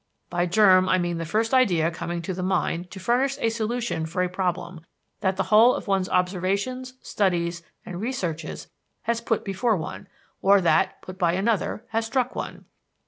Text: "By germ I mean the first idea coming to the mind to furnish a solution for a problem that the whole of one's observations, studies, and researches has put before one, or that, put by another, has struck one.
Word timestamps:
"By 0.31 0.47
germ 0.47 0.89
I 0.89 0.97
mean 0.97 1.19
the 1.19 1.25
first 1.27 1.53
idea 1.53 1.91
coming 1.91 2.23
to 2.23 2.33
the 2.33 2.41
mind 2.41 2.89
to 2.89 2.99
furnish 2.99 3.37
a 3.37 3.51
solution 3.51 4.07
for 4.07 4.23
a 4.23 4.29
problem 4.29 4.81
that 5.19 5.37
the 5.37 5.43
whole 5.43 5.75
of 5.75 5.85
one's 5.87 6.09
observations, 6.09 6.95
studies, 7.03 7.61
and 7.85 8.01
researches 8.01 8.67
has 9.03 9.21
put 9.21 9.45
before 9.45 9.77
one, 9.77 10.07
or 10.41 10.59
that, 10.59 11.03
put 11.03 11.19
by 11.19 11.33
another, 11.33 11.85
has 11.89 12.07
struck 12.07 12.33
one. 12.35 12.65